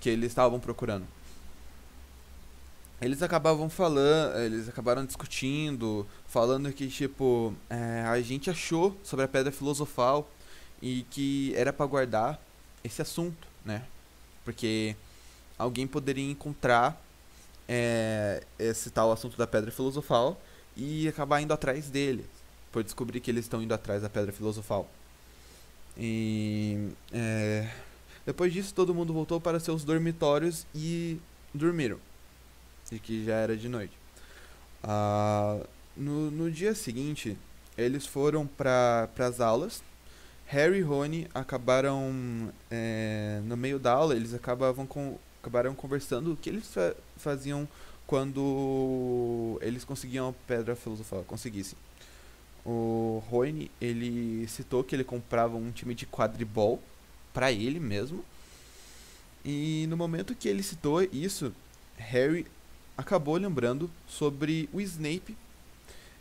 que 0.00 0.08
eles 0.08 0.30
estavam 0.30 0.58
procurando 0.58 1.04
eles 3.00 3.22
acabavam 3.22 3.70
falando, 3.70 4.38
eles 4.38 4.68
acabaram 4.68 5.06
discutindo, 5.06 6.06
falando 6.26 6.70
que 6.72 6.88
tipo 6.88 7.54
é, 7.70 8.02
a 8.06 8.20
gente 8.20 8.50
achou 8.50 8.96
sobre 9.02 9.24
a 9.24 9.28
pedra 9.28 9.50
filosofal 9.50 10.28
e 10.82 11.06
que 11.10 11.54
era 11.56 11.72
para 11.72 11.86
guardar 11.86 12.40
esse 12.84 13.00
assunto, 13.00 13.48
né? 13.64 13.84
Porque 14.44 14.94
alguém 15.58 15.86
poderia 15.86 16.30
encontrar 16.30 17.02
é, 17.66 18.42
esse 18.58 18.90
tal 18.90 19.10
assunto 19.12 19.36
da 19.36 19.46
pedra 19.46 19.70
filosofal 19.70 20.40
e 20.76 21.08
acabar 21.08 21.40
indo 21.40 21.54
atrás 21.54 21.88
dele, 21.88 22.26
por 22.70 22.84
descobrir 22.84 23.20
que 23.20 23.30
eles 23.30 23.46
estão 23.46 23.62
indo 23.62 23.72
atrás 23.72 24.02
da 24.02 24.10
pedra 24.10 24.32
filosofal. 24.32 24.88
E 25.96 26.90
é, 27.12 27.70
depois 28.26 28.52
disso 28.52 28.74
todo 28.74 28.94
mundo 28.94 29.12
voltou 29.12 29.40
para 29.40 29.58
seus 29.58 29.84
dormitórios 29.84 30.66
e 30.74 31.18
dormiram 31.54 31.98
e 32.90 32.98
que 32.98 33.24
já 33.24 33.34
era 33.34 33.56
de 33.56 33.68
noite. 33.68 33.92
Ah, 34.82 35.60
no, 35.96 36.30
no 36.30 36.50
dia 36.50 36.74
seguinte, 36.74 37.36
eles 37.76 38.06
foram 38.06 38.46
para 38.46 39.08
as 39.18 39.40
aulas. 39.40 39.82
Harry 40.46 40.78
e 40.78 40.82
Rony 40.82 41.28
acabaram, 41.32 42.52
é, 42.70 43.40
no 43.44 43.56
meio 43.56 43.78
da 43.78 43.92
aula, 43.92 44.16
eles 44.16 44.34
acabavam 44.34 44.86
com, 44.86 45.16
acabaram 45.40 45.74
conversando 45.74 46.32
o 46.32 46.36
que 46.36 46.50
eles 46.50 46.66
fa 46.66 46.94
faziam 47.16 47.68
quando 48.06 49.56
eles 49.62 49.84
conseguiam 49.84 50.30
a 50.30 50.32
pedra 50.32 50.74
filosofal, 50.74 51.22
conseguissem. 51.22 51.78
O 52.66 53.22
Rony, 53.30 53.70
ele 53.80 54.46
citou 54.48 54.82
que 54.82 54.96
ele 54.96 55.04
comprava 55.04 55.56
um 55.56 55.70
time 55.70 55.94
de 55.94 56.06
quadribol 56.06 56.82
para 57.32 57.52
ele 57.52 57.78
mesmo. 57.78 58.24
E 59.44 59.86
no 59.88 59.96
momento 59.96 60.34
que 60.34 60.48
ele 60.48 60.62
citou 60.62 61.02
isso, 61.02 61.54
Harry 61.96 62.46
acabou 63.00 63.36
lembrando 63.36 63.90
sobre 64.06 64.68
o 64.72 64.80
Snape 64.80 65.36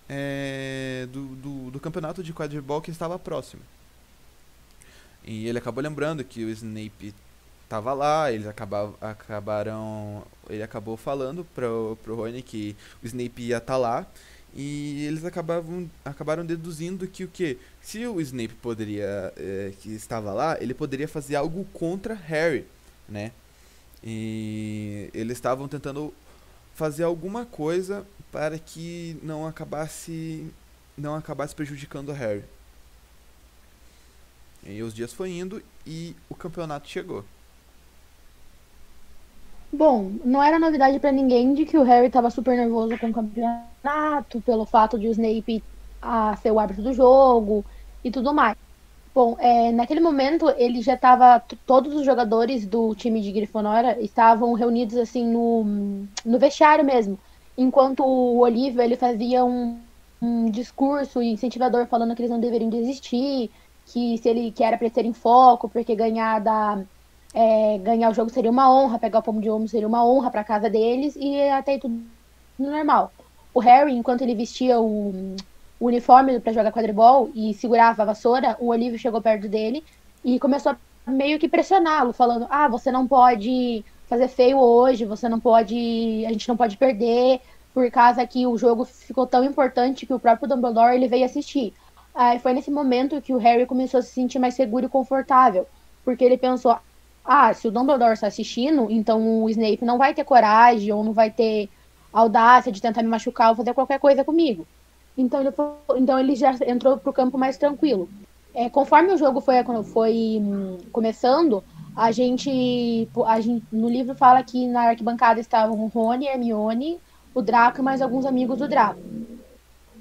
é, 0.07 1.07
do, 1.11 1.35
do, 1.35 1.71
do, 1.71 1.79
campeonato 1.79 2.23
de 2.23 2.33
quadribol 2.33 2.81
que 2.81 2.89
estava 2.89 3.19
próximo. 3.19 3.61
E 5.23 5.47
ele 5.47 5.57
acabou 5.57 5.83
lembrando 5.83 6.23
que 6.23 6.43
o 6.43 6.49
Snape 6.49 7.13
estava 7.63 7.93
lá, 7.93 8.31
eles 8.31 8.47
acabavam, 8.47 8.95
acabaram. 9.01 10.23
Ele 10.49 10.63
acabou 10.63 10.97
falando 10.97 11.45
pro, 11.53 11.97
pro 12.01 12.15
Rony 12.15 12.41
que 12.41 12.75
o 13.03 13.05
Snape 13.05 13.43
ia 13.43 13.57
estar 13.57 13.73
tá 13.73 13.77
lá. 13.77 14.07
E 14.55 15.05
eles 15.05 15.23
acabavam, 15.23 15.87
acabaram 16.03 16.43
deduzindo 16.43 17.05
que 17.07 17.23
o 17.23 17.27
que? 17.27 17.59
Se 17.81 18.07
o 18.07 18.19
Snape 18.21 18.55
poderia. 18.55 19.31
É, 19.37 19.73
que 19.79 19.89
estava 19.89 20.33
lá, 20.33 20.57
ele 20.59 20.73
poderia 20.73 21.07
fazer 21.07 21.35
algo 21.35 21.65
contra 21.73 22.15
Harry, 22.15 22.65
né? 23.07 23.31
E 24.03 25.09
eles 25.13 25.37
estavam 25.37 25.67
tentando 25.67 26.13
fazer 26.75 27.03
alguma 27.03 27.45
coisa 27.45 28.05
para 28.31 28.57
que 28.57 29.17
não 29.23 29.47
acabasse 29.47 30.51
não 30.97 31.15
acabasse 31.15 31.55
prejudicando 31.55 32.09
o 32.09 32.13
Harry. 32.13 32.43
E 34.65 34.83
os 34.83 34.93
dias 34.93 35.13
foi 35.13 35.31
indo 35.31 35.63
e 35.87 36.15
o 36.29 36.35
campeonato 36.35 36.89
chegou. 36.89 37.23
Bom, 39.71 40.11
não 40.25 40.41
era 40.43 40.59
novidade 40.59 40.99
para 40.99 41.11
ninguém 41.11 41.53
de 41.53 41.65
que 41.65 41.77
o 41.77 41.83
Harry 41.83 42.07
estava 42.07 42.29
super 42.29 42.57
nervoso 42.57 42.97
com 42.97 43.09
o 43.09 43.13
campeonato, 43.13 44.41
pelo 44.41 44.65
fato 44.65 44.97
de 44.97 45.07
o 45.07 45.11
Snape 45.11 45.63
a, 46.01 46.35
ser 46.37 46.51
o 46.51 46.59
árbitro 46.59 46.83
do 46.83 46.93
jogo 46.93 47.63
e 48.03 48.11
tudo 48.11 48.33
mais. 48.33 48.57
Bom, 49.13 49.35
é, 49.39 49.71
naquele 49.71 49.99
momento 49.99 50.49
ele 50.57 50.81
já 50.81 50.93
estava. 50.93 51.43
Todos 51.65 51.93
os 51.95 52.05
jogadores 52.05 52.65
do 52.65 52.95
time 52.95 53.21
de 53.21 53.31
Grifinória 53.31 53.99
estavam 54.01 54.53
reunidos 54.53 54.95
assim 54.97 55.25
no, 55.25 55.63
no 56.25 56.39
vestiário 56.39 56.85
mesmo. 56.85 57.19
Enquanto 57.57 58.03
o 58.05 58.39
Olívio 58.39 58.81
ele 58.81 58.95
fazia 58.95 59.43
um, 59.43 59.79
um 60.21 60.49
discurso 60.49 61.21
incentivador 61.21 61.87
falando 61.87 62.15
que 62.15 62.21
eles 62.21 62.31
não 62.31 62.39
deveriam 62.39 62.69
desistir, 62.69 63.51
que 63.85 64.17
se 64.17 64.29
ele 64.29 64.51
que 64.51 64.63
era 64.63 64.77
para 64.77 65.01
em 65.01 65.13
foco, 65.13 65.67
porque 65.69 65.95
ganhar 65.95 66.39
da, 66.39 66.85
é, 67.33 67.77
ganhar 67.79 68.09
o 68.09 68.13
jogo 68.13 68.29
seria 68.29 68.51
uma 68.51 68.71
honra, 68.73 68.99
pegar 68.99 69.19
o 69.19 69.23
pomo 69.23 69.41
de 69.41 69.49
ouro 69.49 69.67
seria 69.67 69.87
uma 69.87 70.05
honra 70.05 70.31
para 70.31 70.43
casa 70.43 70.69
deles 70.69 71.15
e 71.15 71.41
até 71.49 71.77
tudo 71.77 72.01
normal. 72.57 73.11
O 73.53 73.59
Harry, 73.59 73.93
enquanto 73.93 74.21
ele 74.21 74.35
vestia 74.35 74.79
o, 74.79 75.35
o 75.79 75.87
uniforme 75.87 76.39
para 76.39 76.53
jogar 76.53 76.71
quadribol 76.71 77.31
e 77.33 77.53
segurava 77.53 78.01
a 78.03 78.05
vassoura, 78.05 78.57
o 78.59 78.67
Olívio 78.67 78.99
chegou 78.99 79.21
perto 79.21 79.47
dele 79.47 79.83
e 80.23 80.39
começou 80.39 80.73
a 81.05 81.11
meio 81.11 81.39
que 81.39 81.47
pressioná-lo, 81.49 82.13
falando: 82.13 82.47
"Ah, 82.49 82.67
você 82.67 82.91
não 82.91 83.07
pode 83.07 83.85
fazer 84.07 84.27
feio 84.27 84.57
hoje, 84.59 85.05
você 85.05 85.29
não 85.29 85.39
pode, 85.39 85.75
a 86.25 86.31
gente 86.31 86.47
não 86.49 86.57
pode 86.57 86.77
perder, 86.77 87.41
por 87.73 87.89
causa 87.91 88.25
que 88.27 88.45
o 88.47 88.57
jogo 88.57 88.85
ficou 88.85 89.25
tão 89.27 89.43
importante 89.43 90.05
que 90.05 90.13
o 90.13 90.19
próprio 90.19 90.49
Dumbledore 90.49 90.95
ele 90.95 91.07
veio 91.07 91.25
assistir". 91.25 91.73
Aí 92.13 92.39
foi 92.39 92.53
nesse 92.53 92.71
momento 92.71 93.21
que 93.21 93.33
o 93.33 93.37
Harry 93.37 93.65
começou 93.65 93.99
a 93.99 94.03
se 94.03 94.11
sentir 94.11 94.39
mais 94.39 94.55
seguro 94.55 94.85
e 94.87 94.89
confortável, 94.89 95.67
porque 96.03 96.23
ele 96.25 96.37
pensou: 96.37 96.77
"Ah, 97.23 97.53
se 97.53 97.67
o 97.67 97.71
Dumbledore 97.71 98.13
está 98.13 98.27
assistindo, 98.27 98.87
então 98.91 99.43
o 99.43 99.49
Snape 99.49 99.85
não 99.85 99.97
vai 99.97 100.13
ter 100.13 100.23
coragem 100.25 100.91
ou 100.91 101.03
não 101.03 101.13
vai 101.13 101.31
ter 101.31 101.69
audácia 102.11 102.71
de 102.71 102.81
tentar 102.81 103.03
me 103.03 103.09
machucar 103.09 103.51
ou 103.51 103.55
fazer 103.55 103.73
qualquer 103.73 103.99
coisa 103.99 104.25
comigo". 104.25 104.67
Então 105.17 105.41
ele, 105.41 105.53
então 105.97 106.19
ele 106.19 106.35
já 106.35 106.55
entrou 106.65 106.97
para 106.97 107.09
o 107.09 107.13
campo 107.13 107.37
mais 107.37 107.57
tranquilo. 107.57 108.09
É, 108.53 108.69
conforme 108.69 109.13
o 109.13 109.17
jogo 109.17 109.41
foi, 109.41 109.55
foi 109.83 110.39
hum, 110.41 110.77
começando, 110.91 111.63
a 111.95 112.11
gente, 112.11 113.07
a 113.25 113.39
gente, 113.39 113.65
no 113.71 113.89
livro 113.89 114.15
fala 114.15 114.43
que 114.43 114.67
na 114.67 114.89
arquibancada 114.89 115.39
estavam 115.39 115.79
o 115.83 115.87
Rony, 115.87 116.27
Hermione, 116.27 116.99
o 117.33 117.41
Draco 117.41 117.79
e 117.79 117.83
mais 117.83 118.01
alguns 118.01 118.25
amigos 118.25 118.57
do 118.57 118.67
Draco. 118.67 118.99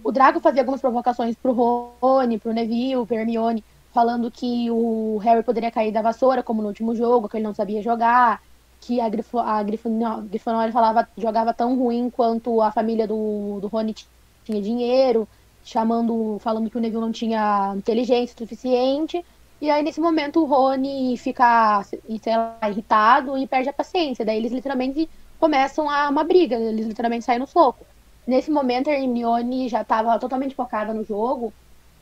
O 0.02 0.12
Draco 0.12 0.40
fazia 0.40 0.62
algumas 0.62 0.80
provocações 0.80 1.36
pro 1.36 1.52
Rony, 2.00 2.38
pro 2.38 2.52
Neville, 2.52 3.04
pro 3.04 3.16
Hermione, 3.16 3.64
falando 3.92 4.30
que 4.30 4.70
o 4.70 5.18
Harry 5.18 5.42
poderia 5.42 5.70
cair 5.70 5.92
da 5.92 6.00
vassoura, 6.00 6.42
como 6.42 6.62
no 6.62 6.68
último 6.68 6.94
jogo, 6.94 7.28
que 7.28 7.36
ele 7.36 7.44
não 7.44 7.54
sabia 7.54 7.82
jogar, 7.82 8.40
que 8.80 9.00
a, 9.00 9.08
Grifo, 9.08 9.38
a 9.38 9.62
Grifinória 9.62 10.72
falava, 10.72 11.08
jogava 11.16 11.52
tão 11.52 11.76
ruim 11.76 12.10
quanto 12.10 12.62
a 12.62 12.70
família 12.70 13.06
do, 13.06 13.58
do 13.60 13.66
Rony 13.66 13.94
tinha 14.48 14.62
dinheiro, 14.62 15.28
chamando, 15.62 16.38
falando 16.40 16.70
que 16.70 16.76
o 16.76 16.80
Neville 16.80 17.00
não 17.00 17.12
tinha 17.12 17.74
inteligência 17.76 18.36
suficiente. 18.36 19.24
E 19.60 19.70
aí, 19.70 19.82
nesse 19.82 20.00
momento, 20.00 20.40
o 20.40 20.46
Rony 20.46 21.16
fica, 21.16 21.82
sei 21.82 22.36
lá, 22.36 22.58
irritado 22.68 23.36
e 23.36 23.46
perde 23.46 23.68
a 23.68 23.72
paciência. 23.72 24.24
Daí 24.24 24.38
eles 24.38 24.52
literalmente 24.52 25.08
começam 25.38 25.88
a 25.90 26.08
uma 26.08 26.24
briga, 26.24 26.56
eles 26.56 26.86
literalmente 26.86 27.24
saem 27.24 27.40
no 27.40 27.46
soco. 27.46 27.84
Nesse 28.26 28.50
momento, 28.50 28.88
a 28.88 28.92
Hermione 28.92 29.68
já 29.68 29.82
estava 29.82 30.18
totalmente 30.18 30.54
focada 30.54 30.94
no 30.94 31.04
jogo, 31.04 31.52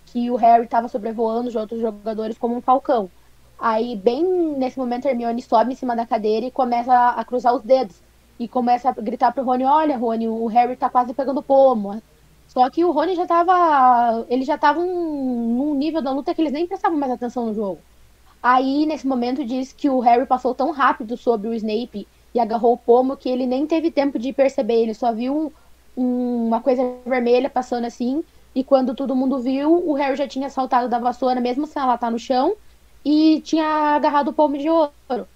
que 0.06 0.30
o 0.30 0.36
Harry 0.36 0.64
estava 0.64 0.88
sobrevoando 0.88 1.48
os 1.48 1.56
outros 1.56 1.80
jogadores 1.80 2.38
como 2.38 2.56
um 2.56 2.60
falcão. 2.60 3.10
Aí, 3.58 3.96
bem 3.96 4.22
nesse 4.58 4.78
momento, 4.78 5.06
a 5.06 5.10
Hermione 5.10 5.42
sobe 5.42 5.72
em 5.72 5.76
cima 5.76 5.96
da 5.96 6.06
cadeira 6.06 6.46
e 6.46 6.50
começa 6.50 7.10
a 7.10 7.24
cruzar 7.24 7.54
os 7.54 7.62
dedos. 7.62 7.96
E 8.38 8.46
começa 8.46 8.90
a 8.90 8.92
gritar 8.92 9.32
pro 9.32 9.44
Rony, 9.44 9.64
olha, 9.64 9.96
Rony, 9.96 10.28
o 10.28 10.46
Harry 10.46 10.76
tá 10.76 10.90
quase 10.90 11.14
pegando 11.14 11.42
pomo. 11.42 12.02
Só 12.48 12.68
que 12.70 12.84
o 12.84 12.90
Rony 12.90 13.14
já 13.14 13.26
tava. 13.26 14.24
Ele 14.28 14.44
já 14.44 14.56
tava 14.56 14.80
um, 14.80 15.56
num 15.56 15.74
nível 15.74 16.00
da 16.02 16.12
luta 16.12 16.34
que 16.34 16.40
eles 16.40 16.52
nem 16.52 16.66
prestavam 16.66 16.98
mais 16.98 17.12
atenção 17.12 17.46
no 17.46 17.54
jogo. 17.54 17.80
Aí, 18.42 18.86
nesse 18.86 19.06
momento, 19.06 19.44
diz 19.44 19.72
que 19.72 19.90
o 19.90 20.00
Harry 20.00 20.26
passou 20.26 20.54
tão 20.54 20.70
rápido 20.70 21.16
sobre 21.16 21.48
o 21.48 21.54
Snape 21.54 22.06
e 22.34 22.40
agarrou 22.40 22.74
o 22.74 22.78
pomo 22.78 23.16
que 23.16 23.28
ele 23.28 23.46
nem 23.46 23.66
teve 23.66 23.90
tempo 23.90 24.18
de 24.18 24.32
perceber. 24.32 24.82
Ele 24.82 24.94
só 24.94 25.12
viu 25.12 25.52
um, 25.96 26.46
uma 26.46 26.60
coisa 26.60 26.82
vermelha 27.04 27.50
passando 27.50 27.86
assim. 27.86 28.22
E 28.54 28.64
quando 28.64 28.94
todo 28.94 29.16
mundo 29.16 29.38
viu, 29.40 29.70
o 29.86 29.92
Harry 29.94 30.16
já 30.16 30.26
tinha 30.28 30.48
saltado 30.48 30.88
da 30.88 30.98
vassoura, 30.98 31.40
mesmo 31.40 31.66
sem 31.66 31.82
ela 31.82 31.94
estar 31.96 32.10
no 32.10 32.18
chão, 32.18 32.56
e 33.04 33.40
tinha 33.42 33.66
agarrado 33.96 34.28
o 34.28 34.32
pomo 34.32 34.56
de 34.56 34.68
ouro. 34.70 35.28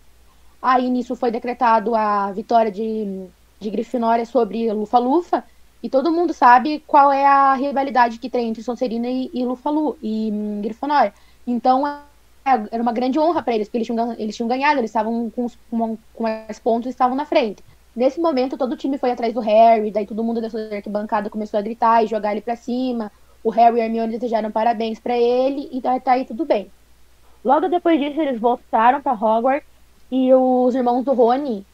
Aí 0.62 0.88
nisso 0.90 1.16
foi 1.16 1.30
decretado 1.30 1.94
a 1.94 2.32
vitória 2.32 2.70
de, 2.70 3.28
de 3.58 3.70
Grifinória 3.70 4.26
sobre 4.26 4.72
Lufa-Lufa. 4.72 5.44
E 5.82 5.88
todo 5.88 6.12
mundo 6.12 6.32
sabe 6.32 6.82
qual 6.86 7.10
é 7.10 7.24
a 7.24 7.54
rivalidade 7.54 8.18
que 8.18 8.28
tem 8.28 8.48
entre 8.48 8.62
Sonserina 8.62 9.08
e, 9.08 9.30
Lufa-Lu 9.44 9.96
e 10.02 10.30
hum, 10.32 10.60
Grifinória. 10.62 11.14
Então 11.46 11.86
é, 11.86 12.02
era 12.44 12.82
uma 12.82 12.92
grande 12.92 13.18
honra 13.18 13.42
para 13.42 13.54
eles, 13.54 13.68
porque 13.68 13.78
eles 13.78 13.86
tinham, 13.86 14.12
eles 14.18 14.36
tinham 14.36 14.48
ganhado, 14.48 14.78
eles 14.78 14.90
estavam 14.90 15.30
com, 15.30 15.46
com, 15.70 15.98
com 16.14 16.22
mais 16.22 16.58
pontos 16.58 16.86
e 16.86 16.90
estavam 16.90 17.16
na 17.16 17.24
frente. 17.24 17.64
Nesse 17.94 18.20
momento, 18.20 18.56
todo 18.56 18.72
o 18.72 18.76
time 18.76 18.98
foi 18.98 19.10
atrás 19.10 19.34
do 19.34 19.40
Harry, 19.40 19.90
daí 19.90 20.06
todo 20.06 20.22
mundo 20.22 20.40
dessa 20.40 20.58
arquibancada 20.74 21.30
começou 21.30 21.58
a 21.58 21.62
gritar 21.62 22.04
e 22.04 22.06
jogar 22.06 22.32
ele 22.32 22.40
para 22.40 22.56
cima. 22.56 23.10
O 23.42 23.50
Harry 23.50 23.78
e 23.78 23.80
a 23.80 23.84
Hermione 23.86 24.12
desejaram 24.12 24.50
parabéns 24.50 25.00
para 25.00 25.16
ele 25.16 25.68
e 25.72 25.80
tá, 25.80 25.98
tá 25.98 26.12
aí 26.12 26.24
tudo 26.24 26.44
bem. 26.44 26.70
Logo 27.44 27.68
depois 27.68 27.98
disso, 27.98 28.20
eles 28.20 28.38
voltaram 28.38 29.00
para 29.00 29.12
Hogwarts 29.12 29.66
e 30.10 30.32
os 30.34 30.74
irmãos 30.74 31.04
do 31.04 31.14
Rony, 31.14 31.64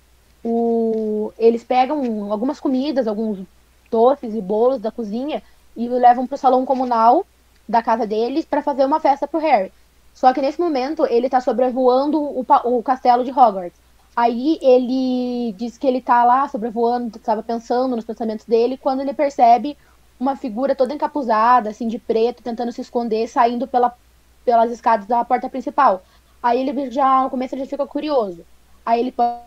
o... 0.44 1.32
eles 1.38 1.64
pegam 1.64 2.30
algumas 2.30 2.60
comidas, 2.60 3.08
alguns 3.08 3.40
doces 3.90 4.34
e 4.34 4.40
bolos 4.40 4.80
da 4.80 4.90
cozinha 4.90 5.42
e 5.76 5.88
levam 5.88 6.26
pro 6.26 6.36
salão 6.36 6.64
comunal 6.64 7.26
da 7.68 7.82
casa 7.82 8.06
deles 8.06 8.44
para 8.44 8.62
fazer 8.62 8.84
uma 8.84 9.00
festa 9.00 9.26
pro 9.26 9.40
Harry. 9.40 9.72
Só 10.14 10.32
que 10.32 10.40
nesse 10.40 10.60
momento 10.60 11.04
ele 11.06 11.28
tá 11.28 11.40
sobrevoando 11.40 12.18
o, 12.18 12.46
o 12.64 12.82
castelo 12.82 13.24
de 13.24 13.30
Hogwarts. 13.30 13.78
Aí 14.16 14.58
ele 14.62 15.52
diz 15.52 15.76
que 15.76 15.86
ele 15.86 16.00
tá 16.00 16.24
lá 16.24 16.48
sobrevoando, 16.48 17.18
estava 17.18 17.42
pensando 17.42 17.94
nos 17.94 18.04
pensamentos 18.04 18.46
dele, 18.46 18.78
quando 18.78 19.00
ele 19.00 19.12
percebe 19.12 19.76
uma 20.18 20.34
figura 20.34 20.74
toda 20.74 20.94
encapuzada, 20.94 21.68
assim, 21.68 21.86
de 21.86 21.98
preto, 21.98 22.42
tentando 22.42 22.72
se 22.72 22.80
esconder, 22.80 23.28
saindo 23.28 23.68
pela, 23.68 23.94
pelas 24.42 24.70
escadas 24.70 25.06
da 25.06 25.22
porta 25.22 25.50
principal. 25.50 26.02
Aí 26.42 26.66
ele 26.66 26.90
já, 26.90 27.24
no 27.24 27.30
começo, 27.30 27.54
ele 27.54 27.64
já 27.64 27.70
fica 27.70 27.86
curioso. 27.86 28.42
Aí 28.86 29.00
ele 29.00 29.12
pode, 29.12 29.38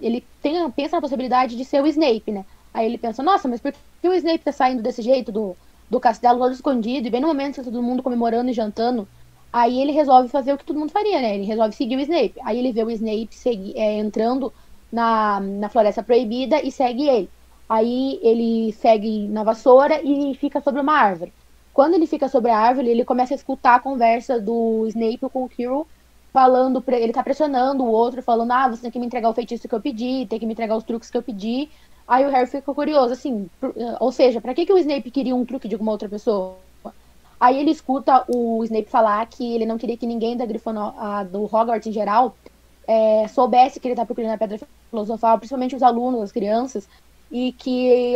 ele 0.00 0.24
tem, 0.40 0.70
pensa 0.70 0.96
na 0.96 1.02
possibilidade 1.02 1.56
de 1.56 1.64
ser 1.64 1.82
o 1.82 1.86
Snape, 1.88 2.30
né? 2.30 2.44
Aí 2.76 2.86
ele 2.86 2.98
pensa, 2.98 3.22
nossa, 3.22 3.48
mas 3.48 3.60
por 3.60 3.72
que 3.72 4.08
o 4.08 4.14
Snape 4.14 4.44
tá 4.44 4.52
saindo 4.52 4.82
desse 4.82 5.02
jeito 5.02 5.32
do, 5.32 5.56
do 5.90 5.98
castelo 5.98 6.38
todo 6.38 6.52
escondido, 6.52 7.06
e 7.06 7.10
bem 7.10 7.20
no 7.20 7.28
momento 7.28 7.54
que 7.54 7.60
tá 7.60 7.70
todo 7.70 7.82
mundo 7.82 8.02
comemorando 8.02 8.50
e 8.50 8.52
jantando, 8.52 9.08
Aí 9.52 9.80
ele 9.80 9.92
resolve 9.92 10.28
fazer 10.28 10.52
o 10.52 10.58
que 10.58 10.64
todo 10.66 10.78
mundo 10.78 10.92
faria, 10.92 11.18
né? 11.18 11.34
Ele 11.34 11.44
resolve 11.44 11.74
seguir 11.74 11.96
o 11.96 12.00
Snape. 12.00 12.34
Aí 12.44 12.58
ele 12.58 12.72
vê 12.72 12.84
o 12.84 12.90
Snape 12.90 13.28
segui, 13.30 13.72
é, 13.74 13.96
entrando 13.96 14.52
na, 14.92 15.40
na 15.40 15.68
Floresta 15.70 16.02
Proibida 16.02 16.60
e 16.62 16.70
segue 16.70 17.08
ele. 17.08 17.30
Aí 17.66 18.20
ele 18.22 18.72
segue 18.74 19.26
na 19.28 19.42
vassoura 19.42 20.00
e 20.02 20.34
fica 20.34 20.60
sobre 20.60 20.82
uma 20.82 20.92
árvore. 20.92 21.32
Quando 21.72 21.94
ele 21.94 22.06
fica 22.06 22.28
sobre 22.28 22.50
a 22.50 22.58
árvore, 22.58 22.90
ele 22.90 23.04
começa 23.04 23.32
a 23.32 23.36
escutar 23.36 23.76
a 23.76 23.80
conversa 23.80 24.38
do 24.38 24.86
Snape 24.88 25.30
com 25.32 25.44
o 25.44 25.48
Quirrell, 25.48 25.86
falando, 26.32 26.84
ele 26.88 27.12
tá 27.14 27.22
pressionando 27.22 27.82
o 27.82 27.90
outro, 27.90 28.22
falando, 28.22 28.52
ah, 28.52 28.68
você 28.68 28.82
tem 28.82 28.90
que 28.90 28.98
me 28.98 29.06
entregar 29.06 29.30
o 29.30 29.34
feitiço 29.34 29.66
que 29.66 29.74
eu 29.74 29.80
pedi, 29.80 30.26
tem 30.28 30.38
que 30.38 30.44
me 30.44 30.52
entregar 30.52 30.76
os 30.76 30.84
truques 30.84 31.10
que 31.10 31.16
eu 31.16 31.22
pedi. 31.22 31.70
Aí 32.06 32.24
o 32.24 32.30
Harry 32.30 32.46
fica 32.46 32.72
curioso, 32.72 33.12
assim, 33.12 33.50
ou 33.98 34.12
seja, 34.12 34.40
para 34.40 34.54
que, 34.54 34.64
que 34.64 34.72
o 34.72 34.78
Snape 34.78 35.10
queria 35.10 35.34
um 35.34 35.44
truque 35.44 35.66
de 35.66 35.74
alguma 35.74 35.92
outra 35.92 36.08
pessoa? 36.08 36.56
Aí 37.38 37.58
ele 37.58 37.70
escuta 37.70 38.24
o 38.28 38.62
Snape 38.64 38.88
falar 38.88 39.26
que 39.26 39.54
ele 39.54 39.66
não 39.66 39.76
queria 39.76 39.96
que 39.96 40.06
ninguém 40.06 40.36
da 40.36 40.46
Grifinória, 40.46 41.24
do 41.24 41.44
Hogwarts 41.44 41.86
em 41.86 41.92
geral, 41.92 42.36
é, 42.86 43.26
soubesse 43.28 43.80
que 43.80 43.88
ele 43.88 43.92
está 43.92 44.06
procurando 44.06 44.32
a 44.32 44.38
Pedra 44.38 44.60
Filosofal, 44.88 45.36
principalmente 45.38 45.74
os 45.74 45.82
alunos, 45.82 46.22
as 46.22 46.32
crianças, 46.32 46.88
e 47.30 47.52
que 47.52 48.14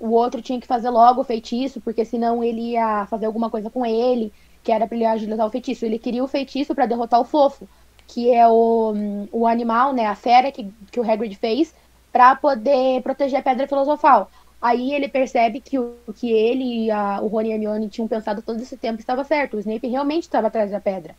o 0.00 0.10
outro 0.10 0.40
tinha 0.40 0.60
que 0.60 0.66
fazer 0.66 0.88
logo 0.90 1.20
o 1.20 1.24
feitiço, 1.24 1.80
porque 1.80 2.04
senão 2.04 2.42
ele 2.42 2.72
ia 2.72 3.06
fazer 3.06 3.26
alguma 3.26 3.50
coisa 3.50 3.68
com 3.68 3.84
ele, 3.84 4.32
que 4.62 4.72
era 4.72 4.86
para 4.86 4.96
ele 4.96 5.04
agilizar 5.04 5.46
o 5.46 5.50
feitiço. 5.50 5.84
Ele 5.84 5.98
queria 5.98 6.24
o 6.24 6.28
feitiço 6.28 6.74
para 6.74 6.86
derrotar 6.86 7.20
o 7.20 7.24
Fofo, 7.24 7.68
que 8.06 8.32
é 8.32 8.46
o, 8.48 8.94
o 9.32 9.46
animal, 9.46 9.92
né, 9.92 10.06
a 10.06 10.14
fera 10.14 10.52
que, 10.52 10.72
que 10.90 11.00
o 11.00 11.08
Hagrid 11.08 11.34
fez, 11.34 11.74
para 12.16 12.34
poder 12.34 13.02
proteger 13.02 13.40
a 13.40 13.42
Pedra 13.42 13.68
Filosofal. 13.68 14.30
Aí 14.60 14.94
ele 14.94 15.06
percebe 15.06 15.60
que 15.60 15.78
o 15.78 15.98
que 16.14 16.32
ele 16.32 16.86
e 16.86 16.90
a, 16.90 17.20
o 17.20 17.26
Rony 17.26 17.50
e 17.50 17.52
a 17.52 17.54
Hermione 17.56 17.90
tinham 17.90 18.08
pensado 18.08 18.40
todo 18.40 18.58
esse 18.58 18.74
tempo 18.74 18.98
estava 18.98 19.22
certo. 19.22 19.58
O 19.58 19.60
Snape 19.60 19.86
realmente 19.86 20.22
estava 20.22 20.46
atrás 20.46 20.70
da 20.70 20.80
pedra. 20.80 21.14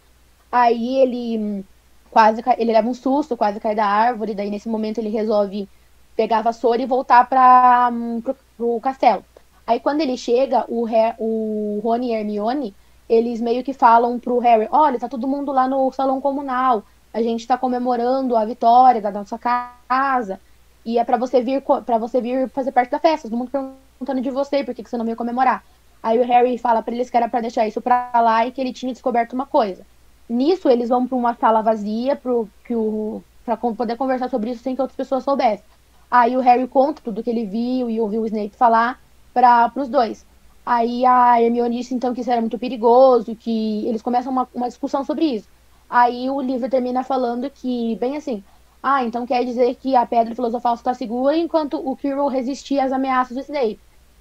Aí 0.51 0.97
ele 0.97 1.37
hum, 1.37 1.63
quase 2.09 2.41
ele 2.57 2.73
leva 2.73 2.89
um 2.89 2.95
susto, 2.95 3.37
quase 3.37 3.59
cai 3.59 3.75
da 3.75 3.85
árvore. 3.85 4.33
Daí 4.33 4.49
nesse 4.49 4.67
momento 4.67 4.97
ele 4.97 5.09
resolve 5.09 5.69
pegar 6.15 6.39
a 6.39 6.41
vassoura 6.41 6.81
e 6.81 6.87
voltar 6.87 7.29
para 7.29 7.91
um, 7.93 8.19
pro, 8.19 8.35
pro 8.57 8.79
castelo. 8.81 9.23
Aí 9.67 9.79
quando 9.79 10.01
ele 10.01 10.17
chega, 10.17 10.65
o, 10.67 10.87
o 11.19 11.79
Rony 11.83 12.09
e 12.09 12.15
a 12.15 12.19
Hermione, 12.21 12.73
eles 13.07 13.39
meio 13.39 13.63
que 13.63 13.71
falam 13.71 14.17
pro 14.17 14.39
Harry, 14.39 14.67
olha, 14.71 14.97
tá 14.97 15.07
todo 15.07 15.27
mundo 15.27 15.51
lá 15.51 15.67
no 15.67 15.91
salão 15.91 16.19
comunal, 16.19 16.83
a 17.13 17.21
gente 17.21 17.45
tá 17.45 17.55
comemorando 17.55 18.35
a 18.35 18.43
vitória 18.45 18.99
da 18.99 19.11
nossa 19.11 19.37
casa. 19.37 20.39
E 20.87 20.97
é 20.97 21.03
para 21.03 21.17
você 21.17 21.41
vir 21.41 21.61
para 21.85 21.97
você 21.97 22.21
vir 22.21 22.49
fazer 22.51 22.71
parte 22.71 22.89
da 22.89 22.97
festa. 22.97 23.27
Todo 23.27 23.37
mundo 23.37 23.51
perguntando 23.51 24.21
de 24.21 24.31
você, 24.31 24.63
por 24.63 24.73
que, 24.73 24.81
que 24.81 24.89
você 24.89 24.95
não 24.95 25.03
veio 25.03 25.17
comemorar. 25.17 25.61
Aí 26.01 26.17
o 26.17 26.23
Harry 26.23 26.57
fala 26.57 26.81
para 26.81 26.95
eles 26.95 27.09
que 27.09 27.17
era 27.17 27.27
para 27.27 27.41
deixar 27.41 27.67
isso 27.67 27.81
para 27.81 28.09
lá 28.15 28.47
e 28.47 28.53
que 28.53 28.61
ele 28.61 28.71
tinha 28.71 28.93
descoberto 28.93 29.33
uma 29.33 29.45
coisa. 29.45 29.85
Nisso 30.29 30.69
eles 30.69 30.87
vão 30.87 31.05
para 31.05 31.17
uma 31.17 31.33
sala 31.35 31.61
vazia 31.61 32.15
pro 32.15 32.47
que 32.63 32.73
o 32.73 33.21
para 33.43 33.57
poder 33.57 33.97
conversar 33.97 34.29
sobre 34.29 34.51
isso 34.51 34.63
sem 34.63 34.75
que 34.75 34.81
outras 34.81 34.95
pessoas 34.95 35.25
soubessem. 35.25 35.65
Aí 36.09 36.37
o 36.37 36.39
Harry 36.39 36.65
conta 36.69 37.01
tudo 37.03 37.21
que 37.21 37.29
ele 37.29 37.45
viu 37.45 37.89
e 37.89 37.99
ouviu 37.99 38.21
o 38.21 38.25
Snape 38.25 38.55
falar 38.55 38.97
para 39.33 39.69
os 39.75 39.89
dois. 39.89 40.25
Aí 40.65 41.05
a 41.05 41.41
Hermione 41.41 41.79
disse 41.79 41.93
então 41.93 42.13
que 42.13 42.21
isso 42.21 42.31
era 42.31 42.39
muito 42.39 42.57
perigoso, 42.57 43.35
que 43.35 43.85
eles 43.85 44.01
começam 44.01 44.31
uma, 44.31 44.47
uma 44.53 44.69
discussão 44.69 45.03
sobre 45.03 45.25
isso. 45.25 45.49
Aí 45.89 46.29
o 46.29 46.39
livro 46.41 46.69
termina 46.69 47.03
falando 47.03 47.49
que, 47.49 47.95
bem 47.97 48.15
assim, 48.15 48.41
ah, 48.81 49.03
então 49.03 49.25
quer 49.25 49.43
dizer 49.43 49.75
que 49.75 49.95
a 49.95 50.05
pedra 50.05 50.35
filosofal 50.35 50.75
está 50.75 50.93
segura 50.93 51.35
enquanto 51.35 51.77
o 51.77 51.95
Quirrell 51.95 52.27
resistia 52.27 52.83
às 52.83 52.91
ameaças 52.91 53.35
do 53.35 53.41
Snape. 53.41 53.79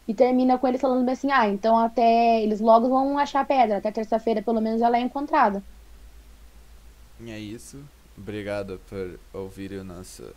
E 0.09 0.14
termina 0.14 0.57
com 0.57 0.69
ele 0.69 0.79
falando 0.79 1.09
assim, 1.09 1.31
ah, 1.31 1.49
então 1.49 1.77
até 1.77 2.42
eles 2.42 2.61
logo 2.61 2.88
vão 2.88 3.19
achar 3.19 3.40
a 3.40 3.45
pedra, 3.45 3.79
até 3.79 3.90
terça-feira 3.90 4.40
pelo 4.40 4.61
menos 4.61 4.81
ela 4.81 4.97
é 4.97 5.01
encontrada. 5.01 5.62
É 7.27 7.38
isso. 7.38 7.83
Obrigado 8.16 8.81
por 8.88 9.19
ouvir 9.33 9.73
o 9.73 9.85
nosso 9.85 10.33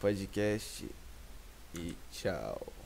podcast 0.00 0.88
e 1.74 1.94
tchau. 2.10 2.83